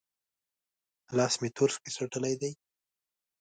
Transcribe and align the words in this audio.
لاس 1.17 1.33
مې 1.41 1.49
تور 1.55 1.69
سپۍ 1.75 1.91
څټلی 1.95 2.33
دی؟ 2.41 2.51